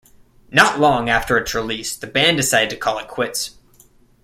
[0.49, 3.59] Not long after its release, the band decided to call it quits.